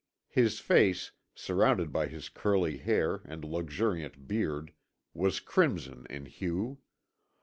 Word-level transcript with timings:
His 0.31 0.59
face, 0.59 1.11
surrounded 1.35 1.93
by 1.93 2.07
his 2.07 2.27
curly 2.27 2.77
hair 2.77 3.21
and 3.23 3.45
luxuriant 3.45 4.27
beard, 4.27 4.73
was 5.13 5.39
crimson 5.39 6.07
in 6.09 6.25
hue. 6.25 6.79